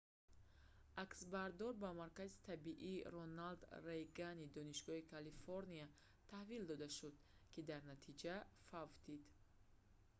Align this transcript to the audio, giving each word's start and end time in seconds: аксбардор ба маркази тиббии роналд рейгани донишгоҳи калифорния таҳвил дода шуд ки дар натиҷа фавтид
аксбардор 1.03 1.73
ба 1.83 1.89
маркази 2.01 2.41
тиббии 2.47 3.05
роналд 3.15 3.61
рейгани 3.87 4.51
донишгоҳи 4.57 5.09
калифорния 5.13 5.87
таҳвил 6.31 6.63
дода 6.71 6.87
шуд 6.97 7.15
ки 7.53 7.61
дар 7.69 7.81
натиҷа 7.91 8.35
фавтид 8.69 9.23